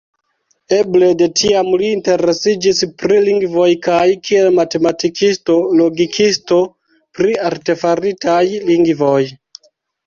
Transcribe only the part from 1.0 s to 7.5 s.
de tiam li interesiĝis pri lingvoj kaj, kiel matematikisto-logikisto, pri